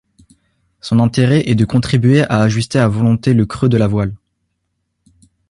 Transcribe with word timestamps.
Son 0.79 0.99
intérêt 0.99 1.47
est 1.47 1.53
de 1.53 1.63
contribuer 1.63 2.23
à 2.23 2.39
ajuster 2.39 2.79
à 2.79 2.87
volonté 2.87 3.35
le 3.35 3.45
creux 3.45 3.69
de 3.69 3.77
la 3.77 3.85
voile. 3.85 4.15